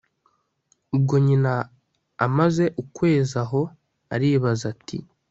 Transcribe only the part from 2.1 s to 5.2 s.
amaze ukwezi aho, aribaza ati